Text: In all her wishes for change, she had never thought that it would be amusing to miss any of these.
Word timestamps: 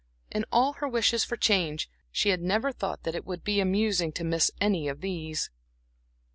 In 0.31 0.45
all 0.51 0.73
her 0.77 0.87
wishes 0.87 1.23
for 1.23 1.37
change, 1.37 1.87
she 2.11 2.29
had 2.29 2.41
never 2.41 2.71
thought 2.71 3.03
that 3.03 3.13
it 3.13 3.23
would 3.23 3.43
be 3.43 3.59
amusing 3.59 4.11
to 4.13 4.23
miss 4.23 4.49
any 4.59 4.87
of 4.87 5.01
these. 5.01 5.51